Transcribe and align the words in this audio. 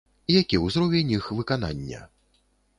Які 0.35 0.61
ўзровень 0.63 1.13
іх 1.19 1.29
выканання? 1.41 2.03